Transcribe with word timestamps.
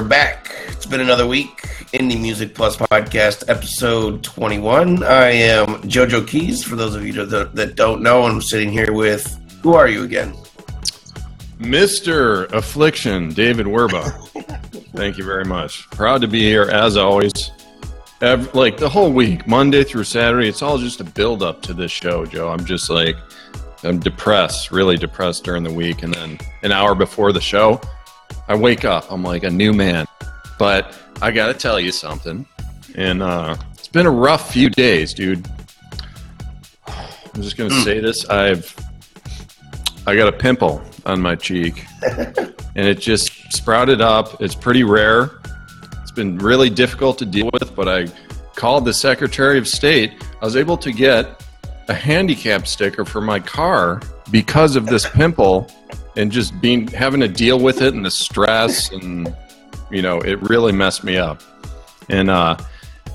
we're 0.00 0.08
back. 0.08 0.56
It's 0.68 0.86
been 0.86 1.02
another 1.02 1.26
week. 1.26 1.60
Indie 1.92 2.18
Music 2.18 2.54
Plus 2.54 2.74
podcast, 2.74 3.44
episode 3.48 4.24
21. 4.24 5.02
I 5.02 5.28
am 5.28 5.66
JoJo 5.82 6.26
Keys. 6.26 6.64
For 6.64 6.74
those 6.74 6.94
of 6.94 7.06
you 7.06 7.12
that, 7.26 7.54
that 7.54 7.74
don't 7.74 8.00
know, 8.00 8.22
I'm 8.22 8.40
sitting 8.40 8.70
here 8.70 8.94
with 8.94 9.38
who 9.62 9.74
are 9.74 9.88
you 9.88 10.04
again? 10.04 10.32
Mr. 11.58 12.50
Affliction, 12.54 13.34
David 13.34 13.66
Werba. 13.66 14.10
Thank 14.94 15.18
you 15.18 15.24
very 15.24 15.44
much. 15.44 15.90
Proud 15.90 16.22
to 16.22 16.28
be 16.28 16.40
here 16.40 16.70
as 16.70 16.96
always. 16.96 17.50
Every, 18.22 18.50
like 18.58 18.78
the 18.78 18.88
whole 18.88 19.12
week, 19.12 19.46
Monday 19.46 19.84
through 19.84 20.04
Saturday, 20.04 20.48
it's 20.48 20.62
all 20.62 20.78
just 20.78 21.02
a 21.02 21.04
build 21.04 21.42
up 21.42 21.60
to 21.62 21.74
this 21.74 21.92
show, 21.92 22.24
Joe. 22.24 22.48
I'm 22.48 22.64
just 22.64 22.88
like, 22.88 23.16
I'm 23.84 23.98
depressed, 23.98 24.70
really 24.70 24.96
depressed 24.96 25.44
during 25.44 25.62
the 25.62 25.72
week. 25.72 26.02
And 26.02 26.14
then 26.14 26.38
an 26.62 26.72
hour 26.72 26.94
before 26.94 27.34
the 27.34 27.40
show, 27.42 27.78
I 28.48 28.54
wake 28.54 28.84
up. 28.84 29.10
I'm 29.10 29.22
like 29.22 29.44
a 29.44 29.50
new 29.50 29.72
man. 29.72 30.06
But 30.58 30.96
I 31.22 31.30
got 31.30 31.48
to 31.48 31.54
tell 31.54 31.78
you 31.78 31.92
something. 31.92 32.46
And 32.94 33.22
uh, 33.22 33.56
it's 33.74 33.88
been 33.88 34.06
a 34.06 34.10
rough 34.10 34.52
few 34.52 34.70
days, 34.70 35.14
dude. 35.14 35.46
I'm 36.86 37.42
just 37.42 37.56
going 37.56 37.70
to 37.70 37.80
say 37.82 38.00
this. 38.00 38.28
I've 38.28 38.74
I 40.06 40.16
got 40.16 40.28
a 40.28 40.36
pimple 40.36 40.82
on 41.06 41.20
my 41.20 41.36
cheek. 41.36 41.84
and 42.02 42.86
it 42.86 42.98
just 42.98 43.52
sprouted 43.52 44.00
up. 44.00 44.40
It's 44.42 44.54
pretty 44.54 44.82
rare. 44.82 45.40
It's 46.02 46.10
been 46.10 46.38
really 46.38 46.70
difficult 46.70 47.18
to 47.18 47.26
deal 47.26 47.50
with, 47.52 47.74
but 47.76 47.88
I 47.88 48.06
called 48.56 48.84
the 48.84 48.94
Secretary 48.94 49.58
of 49.58 49.68
State. 49.68 50.12
I 50.40 50.44
was 50.44 50.56
able 50.56 50.76
to 50.78 50.90
get 50.90 51.44
a 51.88 51.94
handicap 51.94 52.66
sticker 52.66 53.04
for 53.04 53.20
my 53.20 53.40
car 53.40 54.00
because 54.30 54.76
of 54.76 54.86
this 54.86 55.08
pimple 55.08 55.70
and 56.16 56.30
just 56.32 56.60
being 56.60 56.86
having 56.88 57.20
to 57.20 57.28
deal 57.28 57.60
with 57.60 57.82
it 57.82 57.94
and 57.94 58.04
the 58.04 58.10
stress 58.10 58.90
and 58.92 59.34
you 59.90 60.02
know 60.02 60.20
it 60.20 60.40
really 60.42 60.72
messed 60.72 61.04
me 61.04 61.16
up 61.16 61.42
and 62.08 62.30
uh 62.30 62.56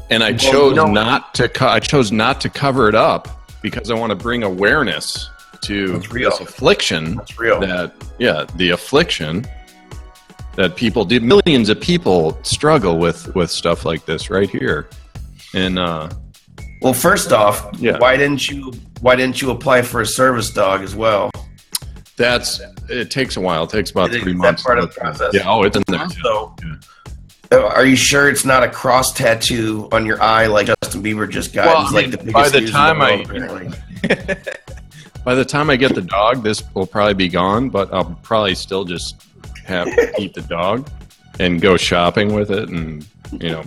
and 0.09 0.23
i 0.23 0.33
chose 0.33 0.75
well, 0.75 0.88
not 0.88 1.33
to 1.33 1.49
co- 1.49 1.67
i 1.67 1.79
chose 1.79 2.11
not 2.11 2.39
to 2.41 2.49
cover 2.49 2.88
it 2.88 2.95
up 2.95 3.27
because 3.61 3.89
i 3.91 3.93
want 3.93 4.09
to 4.09 4.16
bring 4.16 4.43
awareness 4.43 5.29
to 5.61 5.97
this 5.99 6.39
affliction 6.39 7.16
That's 7.16 7.39
real. 7.39 7.59
that 7.61 7.93
yeah 8.19 8.45
the 8.55 8.69
affliction 8.69 9.45
that 10.55 10.75
people 10.75 11.05
did 11.05 11.23
millions 11.23 11.69
of 11.69 11.81
people 11.81 12.38
struggle 12.43 12.97
with 12.97 13.33
with 13.35 13.49
stuff 13.49 13.85
like 13.85 14.05
this 14.05 14.29
right 14.29 14.49
here 14.49 14.89
and 15.53 15.79
uh 15.79 16.09
well 16.81 16.93
first 16.93 17.31
off 17.31 17.67
yeah. 17.79 17.97
why 17.97 18.16
didn't 18.16 18.47
you 18.47 18.71
why 19.01 19.16
didn't 19.16 19.41
you 19.41 19.49
apply 19.51 19.81
for 19.81 20.01
a 20.01 20.05
service 20.05 20.51
dog 20.51 20.81
as 20.81 20.95
well 20.95 21.31
that's 22.16 22.61
it 22.89 23.11
takes 23.11 23.38
a 23.38 23.41
while. 23.41 23.64
It 23.64 23.69
takes 23.69 23.91
about 23.91 24.11
Is 24.14 24.22
three 24.22 24.33
that 24.33 24.38
months. 24.38 24.64
part 24.64 24.80
of 24.80 24.94
the 24.94 25.00
process. 25.00 25.33
Yeah. 25.33 25.44
Oh, 25.45 25.64
it's 25.64 25.75
in 25.75 25.83
there. 25.88 26.00
Also, 26.02 26.55
Yeah. 27.52 27.58
are 27.59 27.86
you 27.86 27.95
sure 27.95 28.30
it's 28.30 28.45
not 28.45 28.64
a 28.64 28.69
cross 28.69 29.14
tattoo 29.14 29.88
on 29.91 30.05
your 30.05 30.22
eye 30.22 30.47
like 30.47 30.67
Justin 30.67 31.03
Bieber 31.03 31.30
just 31.30 31.53
got? 31.53 31.66
Well, 31.67 31.81
He's 31.83 31.91
I 31.91 31.95
like 31.95 32.11
the 32.11 32.31
by 32.31 32.50
the 32.50 32.61
news 32.61 32.69
in 32.69 32.75
time 32.75 33.02
I- 33.02 33.11
apparently. 33.11 33.72
By 35.23 35.33
the 35.33 35.44
time 35.45 35.72
I 35.72 35.75
get 35.75 35.95
the 35.95 36.03
dog, 36.03 36.44
this 36.44 36.61
will 36.75 36.86
probably 36.86 37.16
be 37.16 37.28
gone. 37.28 37.69
But 37.72 37.91
I'll 37.91 38.13
probably 38.22 38.53
still 38.53 38.83
just 38.83 39.23
have 39.66 39.88
to 39.88 40.13
eat 40.22 40.36
the 40.36 40.41
dog 40.41 40.88
and 41.39 41.59
go 41.59 41.78
shopping 41.78 42.36
with 42.36 42.52
it, 42.52 42.69
and 42.69 43.03
you 43.31 43.50
know, 43.50 43.63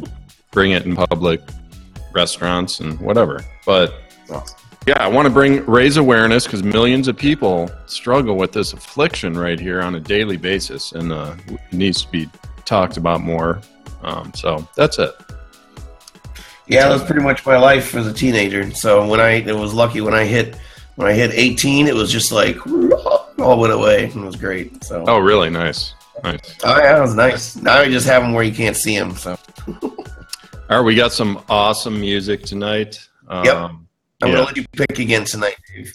bring 0.52 0.70
it 0.70 0.84
in 0.86 0.94
public 0.94 1.40
restaurants 2.12 2.78
and 2.78 3.00
whatever. 3.00 3.44
But 3.66 3.92
yeah, 4.88 5.04
I 5.04 5.06
want 5.06 5.26
to 5.26 5.30
bring 5.30 5.66
raise 5.66 5.98
awareness 5.98 6.44
because 6.44 6.62
millions 6.62 7.08
of 7.08 7.16
people 7.16 7.70
struggle 7.84 8.36
with 8.36 8.52
this 8.52 8.72
affliction 8.72 9.36
right 9.36 9.60
here 9.60 9.82
on 9.82 9.96
a 9.96 10.00
daily 10.00 10.38
basis, 10.38 10.92
and 10.92 11.12
uh, 11.12 11.34
it 11.46 11.60
needs 11.72 12.02
to 12.06 12.10
be 12.10 12.26
talked 12.64 12.96
about 12.96 13.20
more. 13.20 13.60
Um, 14.02 14.32
so 14.34 14.66
that's 14.76 14.98
it. 14.98 15.10
Yeah, 16.68 16.88
that 16.88 16.92
was 16.94 17.02
pretty 17.02 17.20
much 17.22 17.44
my 17.44 17.58
life 17.58 17.94
as 17.94 18.06
a 18.06 18.14
teenager. 18.14 18.70
So 18.74 19.06
when 19.06 19.20
I 19.20 19.32
it 19.32 19.54
was 19.54 19.74
lucky 19.74 20.00
when 20.00 20.14
I 20.14 20.24
hit 20.24 20.56
when 20.96 21.06
I 21.06 21.12
hit 21.12 21.32
18, 21.34 21.86
it 21.86 21.94
was 21.94 22.10
just 22.10 22.32
like 22.32 22.56
all 23.38 23.60
went 23.60 23.74
away 23.74 24.04
and 24.04 24.22
it 24.22 24.26
was 24.26 24.36
great. 24.36 24.82
So 24.84 25.04
Oh, 25.06 25.18
really 25.18 25.50
nice, 25.50 25.92
nice. 26.24 26.56
oh 26.64 26.78
yeah, 26.78 26.96
it 26.96 27.00
was 27.02 27.14
nice. 27.14 27.56
Now 27.56 27.82
you 27.82 27.92
just 27.92 28.06
have 28.06 28.22
them 28.22 28.32
where 28.32 28.44
you 28.44 28.54
can't 28.54 28.76
see 28.76 28.98
them. 28.98 29.14
So 29.16 29.38
All 29.82 30.76
right, 30.78 30.80
we 30.80 30.94
got 30.94 31.12
some 31.12 31.42
awesome 31.50 32.00
music 32.00 32.42
tonight. 32.44 33.06
Um, 33.28 33.44
Yep. 33.44 33.70
I'm 34.22 34.28
yeah. 34.30 34.34
gonna 34.34 34.46
let 34.46 34.56
you 34.56 34.64
pick 34.72 34.98
again 34.98 35.24
tonight, 35.24 35.56
Dave. 35.74 35.92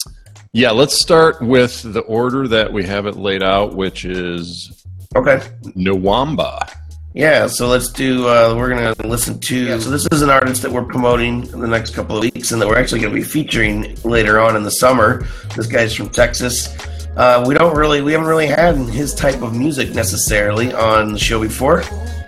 yeah, 0.52 0.70
let's 0.70 0.98
start 0.98 1.42
with 1.42 1.82
the 1.92 2.00
order 2.00 2.48
that 2.48 2.72
we 2.72 2.84
have 2.84 3.06
it 3.06 3.16
laid 3.16 3.42
out, 3.42 3.74
which 3.74 4.04
is 4.04 4.84
Okay. 5.16 5.40
Nwamba. 5.76 6.68
Yeah, 7.12 7.46
so 7.46 7.68
let's 7.68 7.90
do. 7.92 8.26
Uh, 8.26 8.54
we're 8.56 8.70
gonna 8.70 8.94
listen 9.06 9.38
to. 9.38 9.80
So 9.80 9.88
this 9.90 10.08
is 10.10 10.22
an 10.22 10.30
artist 10.30 10.62
that 10.62 10.72
we're 10.72 10.82
promoting 10.84 11.46
in 11.52 11.60
the 11.60 11.68
next 11.68 11.94
couple 11.94 12.16
of 12.16 12.22
weeks, 12.22 12.50
and 12.50 12.60
that 12.60 12.66
we're 12.66 12.78
actually 12.78 13.00
gonna 13.02 13.14
be 13.14 13.22
featuring 13.22 13.96
later 14.02 14.40
on 14.40 14.56
in 14.56 14.64
the 14.64 14.70
summer. 14.72 15.24
This 15.54 15.66
guy's 15.68 15.94
from 15.94 16.08
Texas. 16.08 16.74
Uh, 17.16 17.44
we 17.46 17.54
don't 17.54 17.76
really, 17.76 18.02
we 18.02 18.10
haven't 18.10 18.26
really 18.26 18.48
had 18.48 18.74
his 18.74 19.14
type 19.14 19.40
of 19.42 19.54
music 19.54 19.94
necessarily 19.94 20.72
on 20.74 21.12
the 21.12 21.18
show 21.18 21.40
before. 21.40 21.84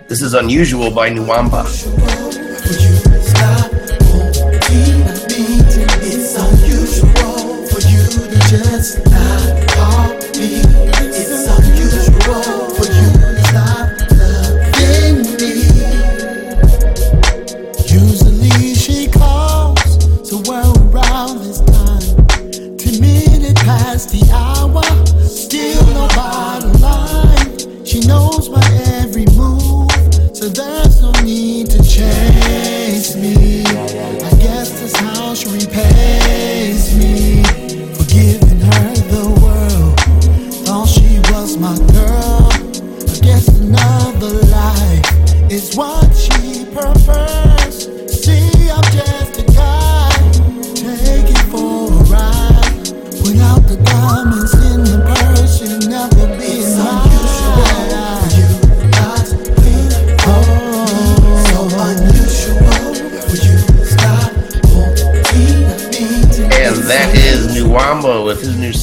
This 0.07 0.21
is 0.21 0.33
unusual 0.33 0.89
by 0.91 1.09
Nuwamba. 1.09 1.65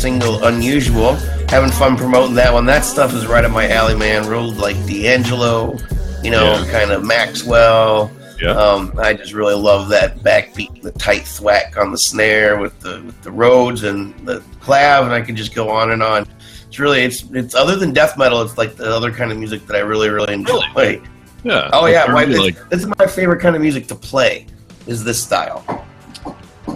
Single 0.04 0.44
"Unusual." 0.44 1.15
Having 1.48 1.70
fun 1.70 1.97
promoting 1.97 2.34
that 2.34 2.53
one. 2.53 2.66
That 2.66 2.84
stuff 2.84 3.15
is 3.15 3.26
right 3.26 3.42
up 3.42 3.53
my 3.53 3.70
alley, 3.70 3.94
man. 3.97 4.28
Rolled 4.28 4.59
like 4.59 4.76
D'Angelo, 4.87 5.78
you 6.22 6.31
know, 6.31 6.44
Yeah. 6.60 6.70
kind 6.70 6.91
of 6.91 7.03
Maxwell. 7.04 8.11
Yeah. 8.38 8.50
Um, 8.50 8.93
I 8.99 9.14
just 9.14 9.32
really 9.32 9.55
love 9.55 9.88
that 9.88 10.19
backbeat, 10.19 10.82
the 10.82 10.90
tight 10.93 11.23
thwack 11.26 11.78
on 11.78 11.90
the 11.90 11.96
snare 11.96 12.58
with 12.58 12.78
the 12.81 13.00
with 13.06 13.19
the 13.23 13.31
Rhodes 13.31 13.82
and 13.84 14.12
the 14.26 14.43
clav, 14.61 15.05
and 15.05 15.12
I 15.14 15.23
can 15.23 15.37
just 15.37 15.55
go 15.55 15.70
on 15.70 15.90
and 15.93 16.02
on. 16.02 16.26
It's 16.69 16.78
really 16.78 17.00
it's 17.02 17.25
it's 17.32 17.55
other 17.55 17.76
than 17.76 17.94
death 17.94 18.19
metal, 18.19 18.43
it's 18.43 18.58
like 18.58 18.76
the 18.76 18.94
other 18.94 19.11
kind 19.11 19.32
of 19.32 19.38
music 19.38 19.67
that 19.69 19.76
I 19.76 19.81
really 19.81 20.11
really 20.11 20.34
enjoy. 20.34 21.00
Yeah. 21.44 21.70
Oh 21.73 21.87
yeah, 21.87 22.05
really, 22.12 22.50
this, 22.50 22.62
this 22.69 22.81
is 22.82 22.87
my 22.99 23.06
favorite 23.06 23.40
kind 23.40 23.56
of 23.56 23.62
music 23.62 23.87
to 23.88 23.94
play. 23.94 24.46
Is 24.87 25.02
this 25.02 25.23
style? 25.23 25.64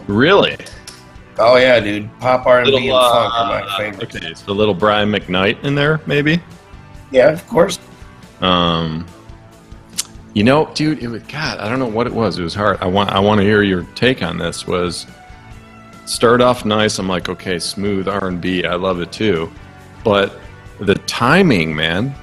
really? 0.06 0.56
Oh 1.38 1.56
yeah, 1.56 1.78
dude. 1.80 2.10
Pop 2.18 2.46
R 2.46 2.60
and 2.60 2.70
B 2.70 2.88
and 2.88 2.90
funk 2.90 3.34
are 3.34 3.46
my 3.46 3.62
uh, 3.62 3.76
favorites. 3.76 4.16
okay, 4.16 4.34
so 4.34 4.52
a 4.52 4.54
little 4.54 4.74
Brian 4.74 5.10
McKnight 5.10 5.62
in 5.64 5.74
there, 5.74 6.00
maybe. 6.06 6.42
Yeah, 7.10 7.30
of 7.30 7.46
course. 7.46 7.78
Um, 8.40 9.06
you 10.34 10.44
know, 10.44 10.70
dude, 10.74 11.02
it 11.02 11.08
was 11.08 11.22
God. 11.24 11.58
I 11.58 11.68
don't 11.68 11.78
know 11.78 11.86
what 11.86 12.06
it 12.06 12.12
was. 12.12 12.38
It 12.38 12.42
was 12.42 12.54
hard. 12.54 12.78
I 12.80 12.86
want. 12.86 13.10
I 13.10 13.20
want 13.20 13.40
to 13.40 13.44
hear 13.44 13.62
your 13.62 13.84
take 13.94 14.22
on 14.22 14.38
this. 14.38 14.66
Was 14.66 15.06
start 16.04 16.40
off 16.40 16.64
nice. 16.64 16.98
I'm 16.98 17.08
like, 17.08 17.28
okay, 17.28 17.58
smooth 17.58 18.08
R 18.08 18.28
and 18.28 18.40
B. 18.40 18.64
I 18.64 18.74
love 18.74 19.00
it 19.00 19.12
too, 19.12 19.50
but 20.04 20.40
the 20.80 20.94
timing, 20.94 21.74
man, 21.74 22.14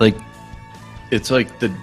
like 0.00 0.16
it's 1.10 1.30
like 1.30 1.58
the 1.58 1.74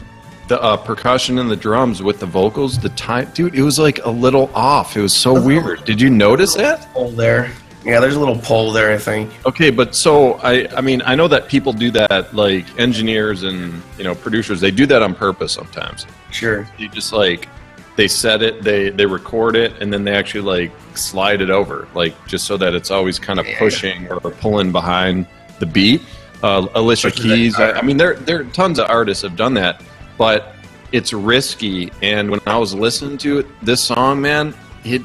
the 0.47 0.61
uh, 0.61 0.77
percussion 0.77 1.39
and 1.39 1.49
the 1.49 1.55
drums 1.55 2.03
with 2.03 2.19
the 2.19 2.25
vocals. 2.25 2.77
The 2.79 2.89
time, 2.89 3.29
dude, 3.33 3.55
it 3.55 3.63
was 3.63 3.79
like 3.79 4.03
a 4.05 4.09
little 4.09 4.51
off. 4.53 4.95
It 4.95 5.01
was 5.01 5.13
so 5.15 5.39
weird. 5.39 5.83
Did 5.85 5.99
you 5.99 6.09
notice 6.09 6.53
that? 6.55 6.85
Hold 6.85 7.15
there. 7.17 7.51
Yeah, 7.83 7.99
there's 7.99 8.15
a 8.15 8.19
little 8.19 8.37
poll 8.39 8.71
there, 8.71 8.91
I 8.93 8.97
think. 8.97 9.31
Okay, 9.45 9.69
but 9.69 9.93
so 9.93 10.33
I 10.35 10.67
I 10.75 10.81
mean 10.81 11.01
I 11.05 11.13
know 11.15 11.27
that 11.27 11.47
people 11.47 11.71
do 11.71 11.91
that 11.91 12.33
like 12.33 12.65
engineers 12.79 13.43
and 13.43 13.81
you 13.97 14.03
know 14.03 14.15
producers 14.15 14.59
they 14.59 14.71
do 14.71 14.85
that 14.87 15.03
on 15.03 15.13
purpose 15.13 15.51
sometimes. 15.53 16.07
Sure. 16.31 16.67
You 16.79 16.89
just 16.89 17.13
like 17.13 17.47
they 17.95 18.07
set 18.07 18.41
it, 18.41 18.63
they 18.63 18.89
they 18.89 19.05
record 19.05 19.55
it, 19.55 19.73
and 19.81 19.93
then 19.93 20.03
they 20.03 20.13
actually 20.15 20.41
like 20.41 20.71
slide 20.97 21.41
it 21.41 21.49
over, 21.51 21.87
like 21.93 22.13
just 22.27 22.45
so 22.45 22.57
that 22.57 22.73
it's 22.73 22.89
always 22.91 23.19
kind 23.19 23.39
of 23.39 23.47
Yeah. 23.47 23.59
pushing 23.59 24.07
or 24.11 24.19
pulling 24.19 24.71
behind 24.71 25.27
the 25.59 25.65
beat. 25.67 26.01
Uh, 26.43 26.67
Alicia 26.75 27.11
Keys. 27.11 27.55
I. 27.59 27.71
I 27.73 27.81
mean, 27.83 27.97
there 27.97 28.15
there 28.15 28.43
tons 28.45 28.79
of 28.79 28.89
artists 28.89 29.23
have 29.23 29.35
done 29.35 29.53
that, 29.55 29.81
but 30.17 30.55
it's 30.91 31.13
risky. 31.13 31.91
And 32.01 32.31
when 32.31 32.39
I 32.45 32.57
was 32.57 32.73
listening 32.73 33.17
to 33.19 33.39
it, 33.39 33.47
this 33.61 33.81
song, 33.81 34.21
man, 34.21 34.53
it 34.83 35.01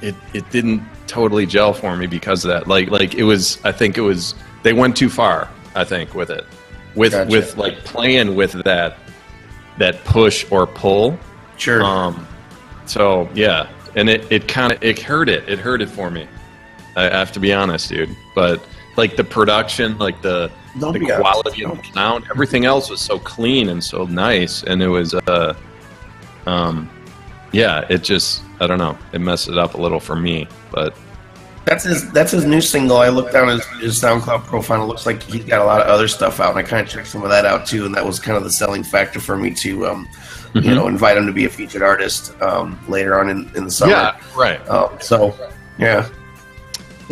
it 0.00 0.14
it 0.32 0.48
didn't 0.50 0.82
totally 1.06 1.46
gel 1.46 1.72
for 1.72 1.96
me 1.96 2.06
because 2.06 2.44
of 2.44 2.50
that. 2.50 2.66
Like 2.66 2.90
like 2.90 3.14
it 3.14 3.24
was. 3.24 3.62
I 3.64 3.72
think 3.72 3.98
it 3.98 4.02
was 4.02 4.34
they 4.62 4.72
went 4.72 4.96
too 4.96 5.08
far. 5.08 5.48
I 5.74 5.84
think 5.84 6.14
with 6.14 6.30
it, 6.30 6.44
with 6.94 7.12
Gotcha. 7.12 7.30
with 7.30 7.56
like 7.56 7.78
playing 7.84 8.34
with 8.34 8.52
that 8.64 8.98
that 9.78 10.04
push 10.04 10.44
or 10.50 10.66
pull. 10.66 11.18
Sure. 11.56 11.82
Um, 11.82 12.26
so 12.86 13.28
yeah, 13.34 13.68
and 13.94 14.08
it, 14.10 14.30
it 14.30 14.48
kind 14.48 14.72
of 14.72 14.82
it 14.82 14.98
hurt 14.98 15.28
it. 15.28 15.48
It 15.48 15.58
hurt 15.58 15.80
it 15.82 15.88
for 15.88 16.10
me. 16.10 16.26
I 16.96 17.04
have 17.04 17.32
to 17.32 17.40
be 17.40 17.52
honest, 17.52 17.88
dude. 17.88 18.14
But 18.34 18.62
like 18.96 19.16
the 19.16 19.24
production, 19.24 19.96
like 19.98 20.20
the 20.22 20.50
Don't 20.80 20.92
the 20.94 21.00
honest. 21.12 21.20
quality 21.20 21.64
of 21.64 21.76
the 21.76 21.92
sound, 21.92 22.24
everything 22.30 22.64
else 22.64 22.88
was 22.90 23.00
so 23.00 23.18
clean 23.18 23.68
and 23.68 23.82
so 23.82 24.04
nice, 24.04 24.62
and 24.62 24.82
it 24.82 24.88
was 24.88 25.14
uh, 25.14 25.54
um, 26.46 26.88
yeah, 27.52 27.84
it 27.90 28.02
just 28.02 28.42
I 28.60 28.66
don't 28.66 28.78
know, 28.78 28.96
it 29.12 29.20
messed 29.20 29.48
it 29.48 29.58
up 29.58 29.74
a 29.74 29.80
little 29.80 30.00
for 30.00 30.16
me, 30.16 30.48
but 30.70 30.96
That's 31.64 31.84
his. 31.84 32.10
That's 32.12 32.32
his 32.32 32.44
new 32.44 32.60
single. 32.60 32.96
I 32.96 33.08
looked 33.08 33.32
down 33.32 33.48
his, 33.48 33.64
his 33.80 34.00
SoundCloud 34.00 34.44
profile. 34.44 34.82
It 34.82 34.86
looks 34.86 35.06
like 35.06 35.22
he's 35.22 35.44
got 35.44 35.60
a 35.60 35.64
lot 35.64 35.80
of 35.80 35.86
other 35.88 36.08
stuff 36.08 36.40
out, 36.40 36.50
and 36.50 36.58
I 36.58 36.62
kind 36.62 36.84
of 36.84 36.92
checked 36.92 37.06
some 37.08 37.22
of 37.22 37.28
that 37.30 37.44
out 37.44 37.66
too. 37.66 37.84
And 37.86 37.94
that 37.94 38.04
was 38.04 38.18
kind 38.18 38.36
of 38.36 38.42
the 38.44 38.50
selling 38.50 38.82
factor 38.82 39.20
for 39.20 39.36
me 39.36 39.52
to, 39.54 39.86
um, 39.86 40.08
Mm-hmm. 40.54 40.68
you 40.68 40.74
know, 40.74 40.86
invite 40.86 41.16
him 41.16 41.26
to 41.26 41.32
be 41.32 41.46
a 41.46 41.48
featured 41.48 41.80
artist 41.82 42.38
um, 42.42 42.78
later 42.86 43.18
on 43.18 43.30
in, 43.30 43.50
in 43.56 43.64
the 43.64 43.70
summer. 43.70 43.92
yeah, 43.92 44.20
right. 44.36 44.60
Um, 44.68 44.98
so, 45.00 45.34
yeah, 45.78 46.06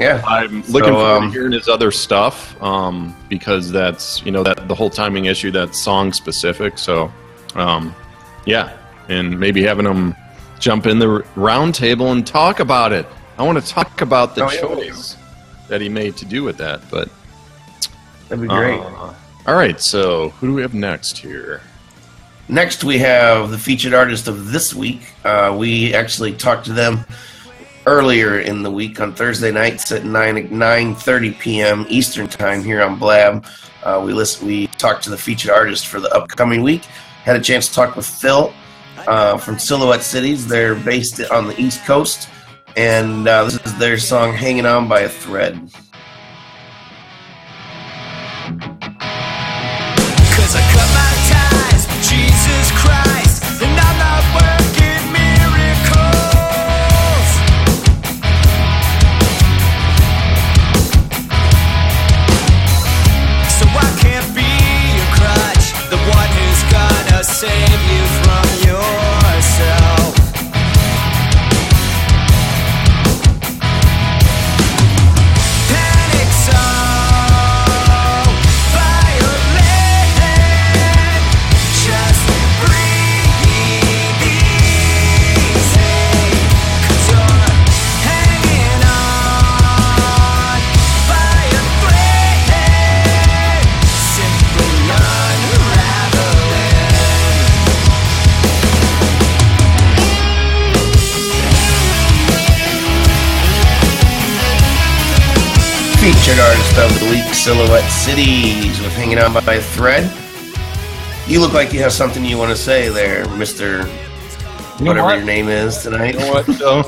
yeah. 0.00 0.22
I'm 0.26 0.62
So, 0.64 0.72
looking 0.72 0.92
forward 0.94 1.16
um, 1.18 1.22
to 1.26 1.30
hearing 1.32 1.52
his 1.52 1.68
other 1.68 1.90
stuff 1.90 2.60
um, 2.62 3.14
because 3.28 3.70
that's 3.70 4.22
you 4.24 4.32
know 4.32 4.42
that 4.42 4.66
the 4.68 4.74
whole 4.74 4.90
timing 4.90 5.26
issue 5.26 5.50
that's 5.50 5.78
song 5.78 6.12
specific. 6.12 6.78
So, 6.78 7.12
um, 7.54 7.94
yeah, 8.46 8.76
and 9.08 9.38
maybe 9.38 9.62
having 9.62 9.86
him 9.86 10.14
jump 10.58 10.86
in 10.86 10.98
the 10.98 11.24
round 11.36 11.74
table 11.74 12.12
and 12.12 12.26
talk 12.26 12.60
about 12.60 12.92
it. 12.92 13.06
I 13.38 13.42
want 13.42 13.62
to 13.64 13.66
talk 13.72 14.00
about 14.02 14.34
the 14.34 14.44
Oh, 14.44 14.50
yeah. 14.50 14.60
choice 14.60 15.16
that 15.68 15.80
he 15.80 15.88
made 15.88 16.16
to 16.18 16.24
do 16.24 16.42
with 16.42 16.56
that. 16.58 16.80
But 16.90 17.08
That'd 18.28 18.42
be 18.42 18.48
great. 18.48 18.78
uh, 18.80 19.14
all 19.46 19.54
right, 19.54 19.80
so 19.80 20.28
who 20.30 20.48
do 20.48 20.54
we 20.54 20.62
have 20.62 20.74
next 20.74 21.16
here? 21.18 21.62
Next, 22.48 22.82
we 22.84 22.98
have 22.98 23.50
the 23.50 23.58
featured 23.58 23.94
artist 23.94 24.28
of 24.28 24.50
this 24.52 24.74
week. 24.74 25.00
Uh, 25.24 25.54
we 25.58 25.94
actually 25.94 26.32
talked 26.34 26.66
to 26.66 26.72
them 26.72 27.04
earlier 27.90 28.38
in 28.38 28.62
the 28.62 28.70
week 28.70 29.00
on 29.00 29.12
Thursday 29.12 29.50
nights 29.50 29.90
at 29.90 30.04
nine 30.04 30.48
nine 30.56 30.94
thirty 30.94 31.32
p.m. 31.32 31.84
Eastern 31.88 32.28
time 32.28 32.62
here 32.62 32.82
on 32.82 32.96
Blab. 32.96 33.44
Uh, 33.82 34.00
we 34.04 34.12
list, 34.12 34.42
we 34.42 34.68
talked 34.78 35.02
to 35.02 35.10
the 35.10 35.18
featured 35.18 35.50
artist 35.50 35.88
for 35.88 35.98
the 35.98 36.14
upcoming 36.14 36.62
week. 36.62 36.84
Had 37.24 37.34
a 37.34 37.40
chance 37.40 37.66
to 37.68 37.74
talk 37.74 37.96
with 37.96 38.06
Phil 38.06 38.54
uh, 39.08 39.36
from 39.38 39.58
Silhouette 39.58 40.02
Cities. 40.02 40.46
They're 40.46 40.76
based 40.76 41.20
on 41.32 41.48
the 41.48 41.60
East 41.60 41.84
Coast, 41.84 42.28
and 42.76 43.26
uh, 43.26 43.44
this 43.44 43.58
is 43.66 43.76
their 43.78 43.98
song 43.98 44.34
"Hanging 44.34 44.66
On 44.66 44.88
by 44.88 45.00
a 45.00 45.08
Thread." 45.08 45.70
Featured 106.30 106.44
artist 106.44 106.78
of 106.78 107.00
the 107.00 107.06
week, 107.10 107.34
Silhouette 107.34 107.90
Cities, 107.90 108.80
with 108.80 108.92
Hanging 108.92 109.18
On 109.18 109.32
by 109.32 109.54
a 109.54 109.60
Thread. 109.60 110.08
You 111.26 111.40
look 111.40 111.52
like 111.52 111.72
you 111.72 111.80
have 111.80 111.92
something 111.92 112.24
you 112.24 112.38
want 112.38 112.50
to 112.50 112.56
say 112.56 112.88
there, 112.88 113.28
Mister. 113.30 113.78
You 113.78 114.84
know 114.84 114.90
Whatever 114.92 115.06
what? 115.06 115.16
your 115.16 115.24
name 115.26 115.48
is 115.48 115.82
tonight. 115.82 116.14
You 116.14 116.20
know 116.20 116.32
what, 116.32 116.46
Joe? 116.56 116.82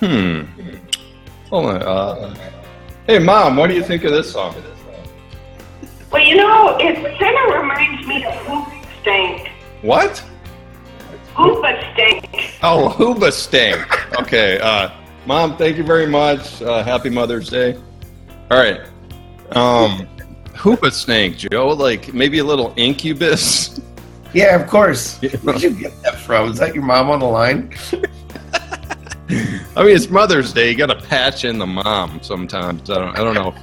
hmm. 0.00 0.76
Hold 1.50 1.66
on. 1.66 1.82
Uh, 1.82 2.34
hey, 3.06 3.18
mom, 3.18 3.56
what 3.56 3.66
do 3.66 3.74
you 3.74 3.82
think 3.84 4.04
of 4.04 4.12
this 4.12 4.32
song? 4.32 4.54
Well, 6.10 6.22
you 6.22 6.36
know, 6.36 6.78
it 6.78 7.18
kind 7.18 7.36
of 7.36 7.60
reminds 7.60 8.06
me 8.06 8.24
of 8.24 8.32
Hoop 8.46 8.68
Stank. 9.02 9.50
What? 9.82 10.24
Hoopa 11.34 11.92
Stank. 11.92 12.58
Oh, 12.62 12.88
Hoobastank. 12.96 14.18
Okay. 14.22 14.58
Uh, 14.60 14.88
Mom, 15.26 15.58
thank 15.58 15.76
you 15.76 15.84
very 15.84 16.06
much. 16.06 16.62
Uh, 16.62 16.82
happy 16.82 17.10
Mother's 17.10 17.50
Day. 17.50 17.78
All 18.50 18.58
right. 18.58 18.80
Um, 19.52 20.06
Hoopa 20.54 20.92
Snake, 20.92 21.36
Joe. 21.36 21.68
Like 21.68 22.12
maybe 22.14 22.38
a 22.38 22.44
little 22.44 22.72
incubus. 22.76 23.80
Yeah, 24.34 24.60
of 24.60 24.68
course. 24.68 25.20
Where'd 25.44 25.62
you 25.62 25.70
get 25.70 26.02
that 26.02 26.16
from? 26.16 26.50
Is 26.50 26.58
that 26.58 26.74
your 26.74 26.82
mom 26.82 27.08
on 27.08 27.20
the 27.20 27.24
line? 27.24 27.72
I 29.76 29.84
mean, 29.84 29.94
it's 29.94 30.10
Mother's 30.10 30.52
Day. 30.52 30.70
You 30.70 30.76
got 30.76 30.86
to 30.86 30.96
patch 31.06 31.44
in 31.44 31.56
the 31.56 31.66
mom 31.66 32.20
sometimes. 32.20 32.90
I 32.90 32.94
don't. 32.98 33.16
I 33.16 33.22
don't 33.22 33.34
know. 33.34 33.54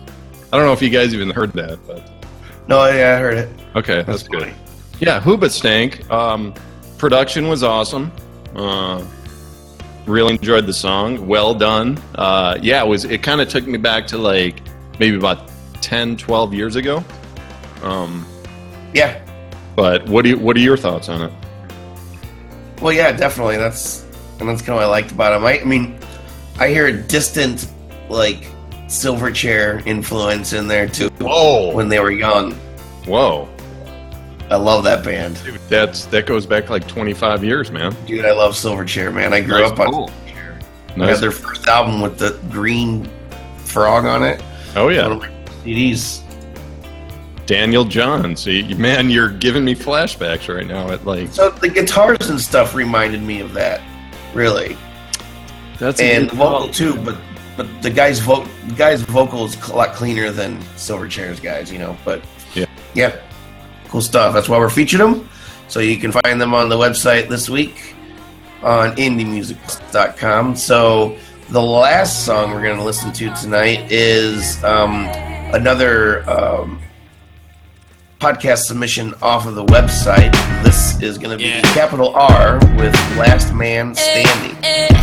I 0.53 0.57
don't 0.57 0.65
know 0.65 0.71
if 0.71 0.81
you 0.81 0.89
guys 0.89 1.13
even 1.13 1.29
heard 1.29 1.51
that, 1.53 1.77
but 1.85 2.09
No, 2.69 2.85
yeah, 2.85 3.17
I 3.17 3.19
heard 3.19 3.37
it. 3.37 3.49
okay, 3.75 4.03
that's, 4.03 4.23
good. 4.23 4.43
funny. 4.43 4.53
Yeah, 5.01 5.19
Hoobastank. 5.19 6.09
Um, 6.09 6.53
production 6.97 7.49
was 7.49 7.63
awesome. 7.63 8.09
Uh, 8.55 9.05
really 10.05 10.35
enjoyed 10.35 10.65
the 10.65 10.73
song. 10.73 11.27
Well 11.27 11.53
done. 11.53 12.01
Uh, 12.15 12.57
yeah, 12.61 12.81
it 12.81 12.87
was. 12.87 13.03
It 13.03 13.21
kind 13.21 13.41
of 13.41 13.49
took 13.49 13.67
me 13.67 13.77
back 13.77 14.07
to 14.07 14.17
like 14.17 14.61
maybe 14.99 15.17
about 15.17 15.49
10, 15.81 16.17
12 16.17 16.53
years 16.53 16.75
ago. 16.75 17.03
Um, 17.83 18.25
Yeah. 18.93 19.19
but 19.75 20.07
what 20.07 20.23
do 20.23 20.29
you, 20.29 20.37
what 20.37 20.55
are 20.55 20.59
your 20.59 20.77
thoughts 20.77 21.09
on 21.09 21.21
it? 21.23 21.31
Well, 22.81 22.93
yeah, 22.93 23.11
definitely. 23.11 23.57
That's 23.57 24.05
and 24.39 24.49
that's 24.49 24.61
kind 24.61 24.69
of 24.71 24.75
what 24.77 24.83
I 24.85 24.87
liked 24.87 25.11
about 25.11 25.33
him. 25.33 25.45
I, 25.45 25.59
I 25.61 25.63
mean, 25.63 25.99
I 26.59 26.67
hear 26.69 26.87
a 26.87 26.93
distant 26.93 27.67
like 28.09 28.47
Silverchair 28.87 29.85
influence 29.85 30.53
in 30.53 30.67
there 30.67 30.87
too. 30.87 31.09
Whoa! 31.19 31.71
When 31.73 31.89
they 31.89 31.99
were 31.99 32.11
young, 32.11 32.53
Whoa! 33.05 33.47
I 34.49 34.55
love 34.55 34.83
that 34.83 35.03
band, 35.05 35.41
Dude, 35.45 35.59
that's 35.69 36.05
that 36.07 36.25
goes 36.25 36.45
back 36.47 36.69
like 36.71 36.87
twenty 36.87 37.13
five 37.13 37.43
years, 37.43 37.71
man. 37.71 37.95
dude. 38.07 38.25
I 38.25 38.31
love 38.33 38.53
Silverchair, 38.53 39.13
man. 39.13 39.31
I 39.33 39.41
grew 39.41 39.61
Nice 39.61 39.71
up 39.71 39.79
on 39.79 39.91
pull. 39.91 40.09
Silverchair. 40.09 40.61
I 40.89 40.95
Nice. 40.97 41.09
had 41.11 41.19
their 41.19 41.31
first 41.31 41.67
album 41.67 42.01
with 42.01 42.17
the 42.17 42.37
green 42.49 43.07
frog 43.59 44.05
on 44.05 44.23
it. 44.23 44.41
Oh 44.75 44.85
One 44.85 44.93
yeah, 44.95 45.05
of 45.07 45.19
my 45.19 45.27
CDs. 45.63 46.21
Daniel 47.45 47.83
Johns. 47.83 48.41
See, 48.43 48.73
man, 48.75 49.09
you're 49.09 49.29
giving 49.29 49.65
me 49.65 49.75
flashbacks 49.75 50.53
right 50.53 50.65
now. 50.65 50.89
At 50.89 51.05
like 51.05 51.29
So 51.33 51.49
the 51.49 51.67
guitars 51.69 52.29
and 52.29 52.39
stuff 52.39 52.73
reminded 52.75 53.21
me 53.21 53.41
of 53.41 53.53
that, 53.53 53.81
really, 54.33 54.77
that's 55.77 55.99
and 55.99 56.29
the 56.29 56.35
vocal 56.35 56.69
too. 56.69 56.95
But 57.03 57.17
but 57.57 57.67
the 57.81 57.89
guy's 57.89 58.19
vocal 58.19 58.47
the 58.67 58.75
guy's 58.75 59.01
vocal 59.01 59.45
is 59.45 59.55
a 59.69 59.75
lot 59.75 59.93
cleaner 59.93 60.31
than 60.31 60.59
Silverchair's 60.77 61.39
guys, 61.41 61.71
you 61.71 61.79
know. 61.79 61.97
But 62.05 62.21
Yeah. 62.53 62.65
yeah, 62.93 63.15
cool 63.89 64.01
stuff. 64.01 64.33
That's 64.33 64.47
why 64.47 64.57
we're 64.57 64.69
featured 64.69 65.01
them. 65.01 65.27
So 65.67 65.79
you 65.81 65.97
can 65.97 66.11
find 66.11 66.39
them 66.39 66.53
on 66.53 66.69
the 66.69 66.77
website 66.77 67.27
this 67.27 67.49
week 67.49 67.95
on 68.63 68.95
indiemusic.com. 68.95 70.55
So 70.55 71.17
the 71.51 71.61
last 71.61 72.25
song 72.25 72.51
we're 72.51 72.61
going 72.63 72.77
to 72.77 72.83
listen 72.83 73.11
to 73.11 73.29
tonight 73.35 73.91
is 73.91 74.63
um, 74.63 75.05
another 75.53 76.27
um, 76.29 76.81
podcast 78.19 78.59
submission 78.65 79.13
off 79.21 79.45
of 79.45 79.55
the 79.55 79.65
website. 79.65 80.31
This 80.63 81.01
is 81.01 81.17
going 81.17 81.31
to 81.31 81.37
be 81.37 81.49
Yeah. 81.49 81.61
capital 81.73 82.13
R 82.15 82.57
with 82.77 82.93
Last 83.17 83.53
Man 83.53 83.93
Standing. 83.95 85.00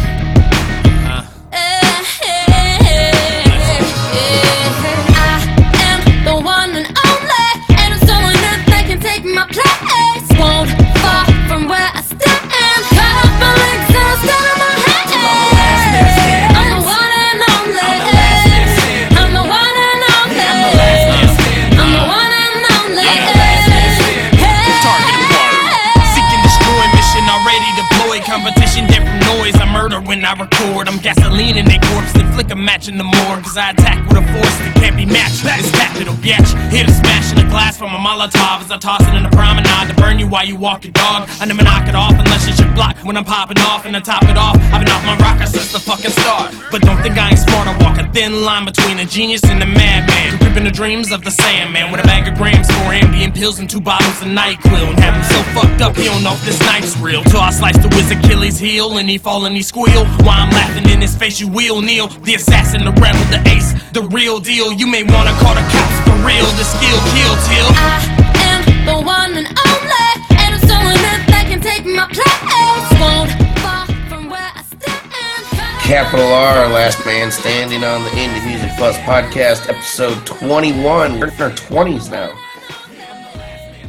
Murder 29.88 30.07
when 30.07 30.25
I 30.25 30.33
record. 30.35 30.88
I'm 30.88 30.99
gasoline 30.99 31.57
in 31.57 31.64
their 31.64 31.80
corpse. 31.80 32.12
Then 32.12 32.30
flick 32.33 32.50
a 32.50 32.57
match 32.57 32.88
in 32.88 32.99
the 32.99 33.04
morgue. 33.04 33.42
Cause 33.45 33.57
I 33.57 33.71
attack 33.71 34.07
with 34.09 34.18
a 34.18 34.26
force 34.33 34.57
that 34.61 34.76
can't 34.76 34.97
be 34.97 35.07
matched. 35.07 35.42
This 35.45 35.71
capital 35.73 36.14
bitch. 36.21 36.49
Hit 36.71 36.88
a 36.88 36.92
smash 36.92 37.33
in 37.33 37.38
a 37.38 37.49
glass 37.49 37.78
from 37.78 37.95
a 37.95 37.99
Molotov 37.99 38.61
as 38.61 38.71
I 38.71 38.78
toss 38.78 39.00
it 39.00 39.14
in 39.14 39.23
the 39.23 39.33
promenade 39.33 39.88
to 39.88 39.95
burn 39.95 40.18
you 40.18 40.28
while 40.28 40.45
you 40.45 40.57
walk 40.57 40.85
your 40.85 40.92
dog. 40.92 41.28
I 41.40 41.47
never 41.47 41.62
knock 41.62 41.88
it 41.88 41.95
off 41.95 42.12
unless 42.12 42.47
it's 42.49 42.61
your 42.61 42.73
block. 42.75 42.97
When 43.04 43.16
I'm 43.16 43.25
popping 43.25 43.59
off 43.59 43.87
and 43.87 43.97
I 43.97 44.00
top 44.00 44.25
it 44.25 44.37
off, 44.37 44.57
I've 44.73 44.85
been 44.85 44.92
off 44.92 45.04
my 45.04 45.16
rocker 45.18 45.47
since 45.47 45.73
the 45.73 45.80
fucking 45.80 46.12
start. 46.12 46.54
But 46.71 46.83
don't 46.83 47.00
think 47.02 47.16
I 47.16 47.30
ain't 47.30 47.38
smart. 47.38 47.68
I 47.68 47.75
walk 47.80 47.97
a 47.99 48.07
thin 48.12 48.42
line 48.42 48.64
between 48.64 48.99
a 48.99 49.07
genius 49.07 49.45
and 49.45 49.62
a 49.62 49.66
madman. 49.66 50.38
Gripping 50.38 50.64
the 50.64 50.75
dreams 50.75 51.12
of 51.12 51.25
the 51.25 51.30
Sandman 51.30 51.90
with 51.90 52.04
a 52.04 52.07
bag 52.07 52.28
of 52.28 52.37
grams, 52.37 52.68
four 52.76 52.92
Ambien 52.92 53.35
pills, 53.35 53.59
and 53.59 53.68
two 53.71 53.80
bottles 53.80 54.21
of 54.21 54.28
NyQuil. 54.28 54.90
And 54.92 55.00
have 55.00 55.14
him 55.16 55.25
so 55.25 55.40
fucked 55.57 55.80
up 55.80 55.97
he 55.97 56.04
don't 56.04 56.23
know 56.23 56.35
if 56.35 56.45
this 56.45 56.61
knife's 56.61 56.97
real. 56.99 57.23
Till 57.25 57.40
I 57.40 57.50
slice 57.50 57.78
the 57.78 57.88
whiz 57.97 58.11
Achilles 58.11 58.59
heel 58.59 58.99
and 58.99 59.09
he 59.09 59.16
fall 59.16 59.47
and 59.47 59.57
he 59.57 59.62
squeal. 59.78 60.04
While 60.26 60.42
I'm 60.42 60.50
laughing 60.50 60.90
in 60.90 61.00
his 61.00 61.14
face, 61.16 61.40
you 61.40 61.49
will 61.49 61.80
kneel. 61.80 62.08
The 62.08 62.35
assassin, 62.35 62.85
the 62.85 62.92
rebel, 62.92 63.23
the 63.30 63.42
ace, 63.49 63.73
the 63.92 64.02
real 64.11 64.40
deal. 64.40 64.73
You 64.73 64.87
may 64.87 65.02
wanna 65.02 65.32
call 65.38 65.54
the 65.54 65.62
cops 65.70 65.99
for 66.06 66.16
real. 66.26 66.47
The 66.58 66.66
skill 66.66 66.99
kill 67.14 67.35
till. 67.47 67.68
I 67.78 68.02
am 68.50 68.87
the 68.87 69.06
one 69.06 69.37
and 69.37 69.47
only, 69.47 70.11
and 70.42 70.54
I'm 70.54 70.61
someone 70.66 70.99
that 71.06 71.23
they 71.30 71.44
can 71.50 71.61
take 71.61 71.85
my 71.87 72.06
place. 72.11 72.88
Won't 72.99 73.30
fall 73.62 73.87
from 74.08 74.30
where 74.30 74.50
I 74.54 74.62
stand. 74.62 75.80
Capital 75.82 76.26
R, 76.26 76.68
Last 76.68 77.04
Man 77.06 77.30
Standing 77.30 77.85
on 77.85 78.02
the 78.04 78.11
Indie 78.11 78.44
Music 78.47 78.70
Plus 78.76 78.97
podcast, 78.99 79.68
episode 79.68 80.26
21. 80.26 81.20
We're 81.20 81.28
in 81.28 81.40
our 81.42 81.50
20s 81.50 82.11
now. 82.11 82.32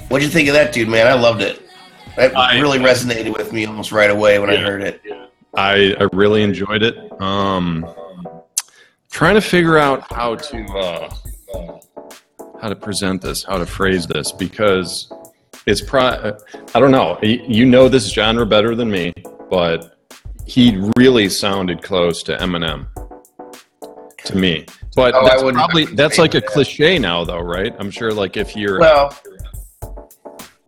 What'd 0.10 0.26
you 0.26 0.32
think 0.32 0.48
of 0.50 0.56
that, 0.56 0.72
dude, 0.74 0.88
man? 0.88 1.08
I 1.08 1.14
loved 1.14 1.42
it. 1.42 1.62
That 2.16 2.36
I- 2.36 2.60
really 2.60 2.80
resonated 2.80 3.38
with 3.38 3.54
me 3.54 3.66
almost 3.66 3.92
right 3.92 4.10
away 4.10 4.40
when 4.40 4.50
I 4.50 4.56
heard 4.58 4.82
it. 4.82 5.02
I, 5.56 5.96
I 6.00 6.08
really 6.14 6.44
enjoyed 6.44 6.84
it. 6.84 7.22
Um, 7.22 7.86
trying 9.12 9.36
to 9.36 9.42
figure 9.42 9.78
out 9.78 10.12
how 10.12 10.36
to 10.36 10.66
uh, 10.66 11.10
how 12.62 12.70
to 12.70 12.76
present 12.76 13.22
this, 13.22 13.44
how 13.44 13.58
to 13.58 13.66
phrase 13.66 14.06
this, 14.06 14.32
because 14.32 15.12
it's 15.66 15.82
pro. 15.82 16.38
I 16.76 16.80
don't 16.80 16.92
know. 16.92 17.20
You 17.22 17.66
know 17.66 17.90
this 17.90 18.12
genre 18.12 18.46
better 18.46 18.76
than 18.76 18.90
me, 18.90 19.14
but 19.50 19.98
he 20.46 20.82
really 20.98 21.30
sounded 21.30 21.84
close 21.84 22.24
to 22.24 22.38
Eminem 22.38 22.88
to 24.26 24.38
me. 24.38 24.66
But 24.96 25.14
Oh, 25.16 25.26
that's 25.26 25.42
probably 25.42 25.86
that's 25.86 26.18
like 26.18 26.36
a 26.36 26.42
cliche 26.42 27.00
now, 27.00 27.24
though, 27.24 27.40
right? 27.40 27.74
I'm 27.80 27.92
sure. 27.92 28.14
Like 28.14 28.38
if 28.38 28.56
you're 28.56 28.80
Well, 28.80 29.18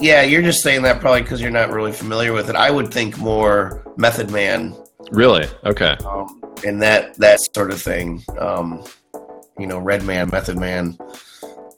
yeah, 0.01 0.23
you're 0.23 0.41
just 0.41 0.61
saying 0.63 0.81
that 0.83 0.99
probably 0.99 1.21
because 1.21 1.41
you're 1.41 1.51
not 1.51 1.71
really 1.71 1.91
familiar 1.91 2.33
with 2.33 2.49
it. 2.49 2.55
I 2.55 2.71
would 2.71 2.91
think 2.91 3.17
more 3.17 3.83
Method 3.97 4.31
Man 4.31 4.75
really 5.11 5.45
okay. 5.65 5.97
um, 6.05 6.41
and 6.65 6.81
that 6.81 7.15
that 7.15 7.39
sort 7.53 7.71
of 7.71 7.81
thing. 7.81 8.23
Um, 8.39 8.83
you 9.59 9.67
know, 9.67 9.77
Redman, 9.77 10.29
Method 10.29 10.57
Man, 10.57 10.97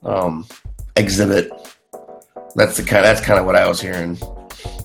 um, 0.03 0.48
Xzibit. 0.96 1.50
That's 2.56 2.77
the 2.77 2.84
kind. 2.84 3.03
That's 3.03 3.22
kind 3.22 3.39
of 3.39 3.46
what 3.46 3.56
I 3.56 3.68
was 3.68 3.82
hearing. 3.82 4.18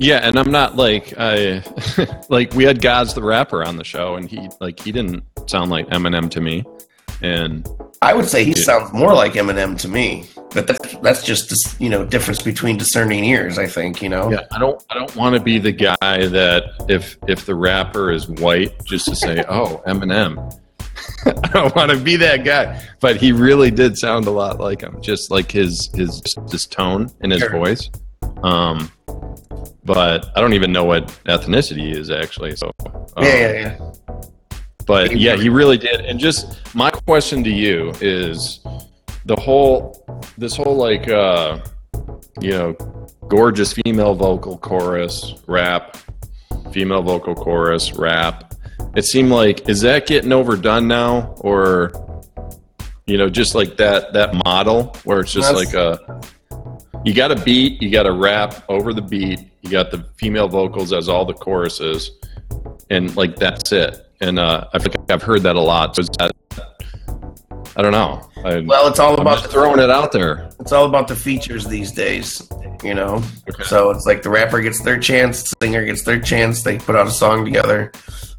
Yeah, 0.00 0.20
and 0.22 0.38
I'm 0.38 0.50
not 0.50 0.76
like 0.76 1.14
I 1.18 1.62
like 2.28 2.52
we 2.54 2.64
had 2.64 2.80
Gods 2.80 3.14
the 3.14 3.22
rapper 3.22 3.64
on 3.64 3.76
the 3.76 3.84
show, 3.84 4.16
and 4.16 4.28
he 4.28 4.48
like 4.60 4.80
he 4.80 4.90
didn't 4.92 5.22
sound 5.46 5.70
like 5.70 5.86
Eminem 5.88 6.30
to 6.30 6.40
me, 6.40 6.64
and 7.22 7.66
I 8.02 8.14
would 8.14 8.26
say 8.26 8.44
he 8.44 8.50
Yeah. 8.50 8.62
sounds 8.62 8.92
more 8.92 9.12
like 9.14 9.32
Eminem 9.34 9.78
to 9.80 9.88
me, 9.88 10.24
but 10.54 10.66
that's 10.66 10.96
that's 10.98 11.22
just 11.24 11.50
this, 11.50 11.74
you 11.80 11.88
know 11.88 12.04
difference 12.04 12.42
between 12.42 12.76
discerning 12.76 13.24
ears. 13.24 13.58
I 13.58 13.66
think 13.66 14.00
you 14.02 14.08
know. 14.08 14.30
yeah, 14.30 14.40
I 14.52 14.58
don't 14.58 14.82
I 14.90 14.94
don't 14.94 15.14
want 15.16 15.34
to 15.34 15.40
be 15.40 15.58
the 15.58 15.72
guy 15.72 15.96
that 16.00 16.64
if 16.88 17.16
if 17.26 17.44
the 17.46 17.54
rapper 17.54 18.10
is 18.12 18.28
white, 18.28 18.72
just 18.84 19.06
to 19.06 19.16
say 19.16 19.44
oh 19.48 19.82
Eminem. 19.86 20.54
I 21.26 21.48
don't 21.52 21.74
want 21.76 21.90
to 21.90 21.96
be 21.96 22.16
that 22.16 22.44
guy, 22.44 22.80
but 23.00 23.16
he 23.16 23.32
really 23.32 23.70
did 23.70 23.96
sound 23.96 24.26
a 24.26 24.30
lot 24.30 24.58
like 24.60 24.80
him, 24.80 25.00
just 25.00 25.30
like 25.30 25.50
his 25.50 25.90
his 25.94 26.22
his 26.50 26.66
tone 26.66 27.08
and 27.20 27.32
his 27.32 27.40
Sure. 27.40 27.50
voice. 27.50 27.90
Um, 28.42 28.90
but 29.84 30.30
I 30.36 30.40
don't 30.40 30.52
even 30.54 30.70
know 30.72 30.84
what 30.84 31.06
ethnicity 31.26 31.92
is 31.94 32.10
actually. 32.10 32.56
So 32.56 32.70
um, 33.16 33.24
Yeah, 33.24 33.34
yeah, 33.36 33.52
yeah. 33.52 34.22
But 34.88 35.16
yeah, 35.16 35.36
he 35.36 35.50
really 35.50 35.78
did. 35.78 36.00
And 36.00 36.18
just 36.18 36.74
my 36.74 36.90
question 36.90 37.44
to 37.44 37.50
you 37.50 37.92
is 38.00 38.60
the 39.26 39.36
whole 39.36 40.04
this 40.38 40.56
whole 40.56 40.74
like 40.74 41.08
uh 41.08 41.60
you 42.40 42.50
know 42.50 42.72
gorgeous 43.28 43.74
female 43.74 44.14
vocal 44.14 44.56
chorus 44.58 45.34
rap 45.46 45.98
female 46.72 47.02
vocal 47.02 47.34
chorus 47.34 47.92
rap 47.92 48.54
it 48.96 49.04
seemed 49.04 49.30
like 49.30 49.68
is 49.68 49.82
that 49.82 50.06
getting 50.06 50.32
overdone 50.32 50.88
now 50.88 51.34
or 51.40 51.92
you 53.06 53.18
know 53.18 53.28
just 53.28 53.54
like 53.54 53.76
that 53.76 54.14
that 54.14 54.34
model 54.46 54.96
where 55.04 55.20
it's 55.20 55.32
just 55.32 55.52
That's- 55.52 55.74
like 55.74 55.74
a 55.74 56.20
you 57.04 57.12
got 57.12 57.30
a 57.30 57.36
beat 57.36 57.82
you 57.82 57.90
got 57.90 58.06
a 58.06 58.12
rap 58.12 58.64
over 58.70 58.94
the 58.94 59.02
beat 59.02 59.40
you 59.60 59.70
got 59.70 59.90
the 59.90 60.06
female 60.16 60.48
vocals 60.48 60.92
as 60.94 61.08
all 61.08 61.26
the 61.26 61.34
choruses 61.34 62.12
and 62.90 63.14
like 63.16 63.36
that's 63.36 63.72
it. 63.72 64.07
And 64.20 64.38
uh, 64.38 64.66
I 64.72 64.78
think 64.78 64.96
I've 65.10 65.22
heard 65.22 65.42
that 65.42 65.56
a 65.56 65.60
lot. 65.60 65.94
So 65.96 66.02
that, 66.18 66.32
I 67.76 67.82
don't 67.82 67.92
know. 67.92 68.28
I, 68.44 68.60
Well, 68.60 68.88
it's 68.88 68.98
all 68.98 69.14
I'm 69.14 69.20
about 69.20 69.38
just 69.38 69.50
throwing 69.50 69.78
it 69.80 69.90
out 69.90 70.10
there. 70.12 70.50
it's 70.60 70.72
all 70.72 70.86
about 70.86 71.06
the 71.08 71.14
features 71.16 71.66
these 71.66 71.92
days. 71.92 72.48
You 72.82 72.94
know, 72.94 73.22
Okay. 73.48 73.64
so 73.64 73.90
it's 73.90 74.06
like 74.06 74.22
the 74.22 74.30
rapper 74.30 74.60
gets 74.60 74.80
their 74.82 74.98
chance, 74.98 75.42
the 75.42 75.54
singer 75.66 75.84
gets 75.84 76.02
their 76.04 76.20
chance. 76.20 76.62
They 76.62 76.78
put 76.78 76.94
out 76.94 77.06
a 77.08 77.10
song 77.10 77.44
together, 77.44 77.90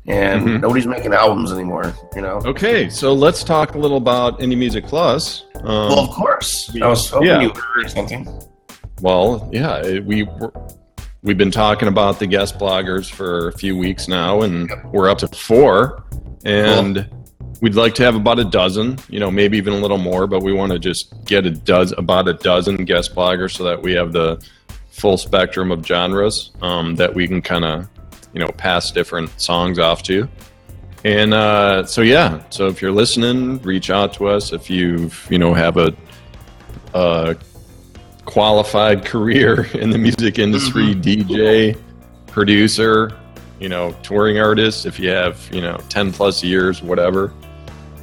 and 0.08 0.48
Mhm. 0.48 0.62
nobody's 0.62 0.88
making 0.88 1.14
albums 1.14 1.52
anymore. 1.52 1.94
You 2.16 2.22
know. 2.22 2.42
Okay, 2.46 2.90
so 2.90 3.14
let's 3.14 3.44
talk 3.44 3.76
a 3.76 3.78
little 3.78 3.98
about 3.98 4.40
Indie 4.40 4.58
Music 4.58 4.86
Plus. 4.86 5.44
Um, 5.58 5.66
Well, 5.66 6.00
of 6.00 6.10
course. 6.12 6.72
I 6.82 6.88
was 6.88 7.10
hoping 7.10 7.28
Yeah. 7.28 7.42
you 7.42 7.52
heard 7.76 7.90
something. 7.92 8.28
Well, 9.02 9.50
yeah, 9.52 10.00
we 10.00 10.24
were- 10.24 10.54
we've 11.22 11.38
been 11.38 11.52
talking 11.52 11.88
about 11.88 12.20
the 12.20 12.28
guest 12.28 12.58
bloggers 12.58 13.10
for 13.10 13.50
a 13.50 13.54
few 13.54 13.78
weeks 13.78 14.08
now, 14.08 14.42
and 14.42 14.72
we're 14.92 15.10
up 15.10 15.18
to 15.20 15.28
four, 15.28 16.04
and 16.46 17.10
we'd 17.62 17.76
like 17.76 17.94
to 17.96 18.04
have 18.04 18.16
about 18.16 18.40
a 18.40 18.46
dozen, 18.46 18.98
you 19.10 19.20
know, 19.20 19.30
maybe 19.30 19.58
even 19.58 19.74
a 19.74 19.78
little 19.78 19.98
more, 19.98 20.28
but 20.28 20.42
we 20.42 20.54
want 20.54 20.72
to 20.72 20.80
just 20.80 21.14
get 21.26 21.46
a 21.46 21.52
dozen, 21.52 21.98
about 22.00 22.28
a 22.28 22.34
dozen 22.34 22.86
guest 22.86 23.14
bloggers, 23.14 23.56
so 23.56 23.64
that 23.64 23.82
we 23.82 23.94
have 23.94 24.14
the 24.14 24.44
full 24.92 25.18
spectrum 25.18 25.72
of 25.72 25.86
genres 25.86 26.52
um, 26.62 26.96
that 26.96 27.14
we 27.14 27.28
can 27.28 27.42
kind 27.42 27.66
of, 27.66 27.88
you 28.34 28.40
know, 28.40 28.48
pass 28.54 28.92
different 28.92 29.30
songs 29.40 29.80
off 29.80 30.04
to. 30.04 30.28
And 31.06 31.34
uh, 31.34 31.86
so, 31.86 32.02
yeah, 32.02 32.44
so 32.50 32.68
if 32.68 32.82
you're 32.82 32.92
listening, 32.92 33.62
reach 33.62 33.90
out 33.90 34.14
to 34.16 34.28
us. 34.28 34.52
If 34.52 34.70
you've, 34.70 35.26
you 35.30 35.40
know, 35.40 35.54
have 35.54 35.78
a, 35.78 35.96
a 36.94 37.38
qualified 38.30 39.04
career 39.04 39.66
in 39.74 39.90
the 39.90 39.98
music 39.98 40.38
industry, 40.38 40.94
DJ, 40.94 41.76
producer, 42.28 43.18
you 43.60 43.70
know, 43.70 43.92
touring 44.04 44.40
artist, 44.40 44.86
if 44.86 45.00
you 45.00 45.10
have, 45.10 45.50
you 45.52 45.62
know, 45.62 45.78
10 45.90 46.14
plus 46.14 46.44
years, 46.44 46.84
whatever, 46.84 47.34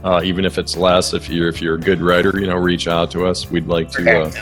uh, 0.03 0.21
even 0.25 0.45
if 0.45 0.59
it's 0.59 0.77
less, 0.77 1.15
if 1.15 1.29
you're, 1.29 1.47
if 1.47 1.63
you're 1.63 1.77
a 1.77 1.81
good 1.81 2.01
writer, 2.01 2.41
you 2.41 2.49
know, 2.49 2.57
reach 2.57 2.89
out 2.89 3.09
to 3.13 3.25
us. 3.25 3.49
We'd 3.53 3.69
like 3.69 3.89
to, 3.93 4.23
uh, 4.23 4.33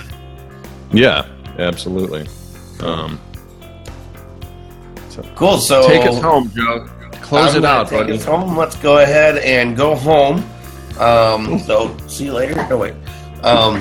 yeah, 0.90 1.28
absolutely. 1.58 2.26
Um, 2.80 3.20
Cool. 5.36 5.58
So 5.58 5.86
take 5.86 6.06
us 6.06 6.20
home, 6.20 6.50
Joe. 6.50 6.88
Close 7.20 7.52
I'm 7.54 7.62
it 7.62 7.64
out, 7.64 7.88
take 7.88 8.00
buddy. 8.00 8.12
us 8.14 8.24
home. 8.24 8.56
Let's 8.56 8.74
go 8.76 8.98
ahead 8.98 9.38
and 9.38 9.76
go 9.76 9.94
home. 9.94 10.38
Um, 10.98 11.60
so 11.60 11.96
see 12.08 12.24
you 12.24 12.32
later. 12.32 12.54
No 12.68 12.78
wait. 12.78 12.94
Um, 13.44 13.80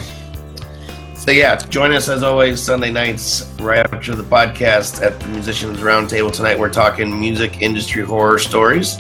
so 1.24 1.32
yeah, 1.32 1.56
join 1.56 1.94
us 1.94 2.10
as 2.10 2.22
always 2.22 2.62
Sunday 2.62 2.92
nights 2.92 3.50
right 3.62 3.80
after 3.94 4.14
the 4.14 4.24
podcast 4.24 5.02
at 5.02 5.18
the 5.22 5.28
Musicians 5.30 5.80
Roundtable 5.80 6.34
tonight. 6.34 6.60
We're 6.60 6.70
talking 6.70 7.18
music 7.18 7.62
industry 7.62 8.04
horror 8.04 8.40
stories, 8.40 8.98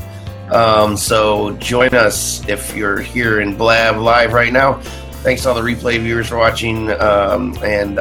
Um, 0.49 0.95
so 0.95 1.51
join 1.57 1.93
us 1.93 2.47
if 2.47 2.73
you're 2.77 3.01
here 3.01 3.41
in 3.41 3.57
Blab 3.57 3.97
Live 3.97 4.31
right 4.31 4.53
now. 4.53 4.79
Thanks 5.23 5.41
to 5.43 5.49
all 5.49 5.55
the 5.55 5.61
replay 5.61 5.99
viewers 5.99 6.29
for 6.29 6.37
watching. 6.37 6.91
Um, 6.91 7.57
and 7.61 7.99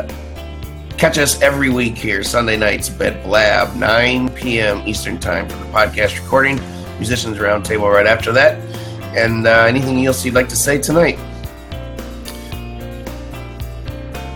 catch 0.98 1.18
us 1.18 1.42
every 1.42 1.70
week 1.70 1.96
here, 1.96 2.22
Sunday 2.22 2.56
nights, 2.56 2.88
Bed 2.88 3.24
Blab, 3.24 3.74
9 3.76 4.28
p.m. 4.34 4.86
Eastern 4.86 5.18
Time 5.18 5.48
for 5.48 5.56
the 5.56 5.64
podcast 5.72 6.22
recording. 6.22 6.60
Musicians 6.98 7.38
Roundtable 7.38 7.92
right 7.92 8.06
after 8.06 8.30
that. 8.32 8.60
And 9.16 9.48
uh, 9.48 9.64
anything 9.66 10.06
else 10.06 10.24
you'd 10.24 10.34
like 10.34 10.48
to 10.50 10.56
say 10.56 10.78
tonight? 10.78 11.18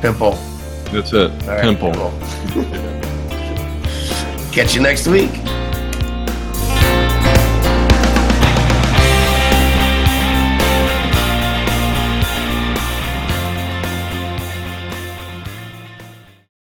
Pimple. 0.07 0.39
That's 0.93 1.13
it. 1.13 1.33
All 1.43 1.49
right, 1.49 1.63
Pimple. 1.63 1.93
Catch 4.53 4.77
you 4.77 4.81
next 4.81 5.09
week. 5.09 5.33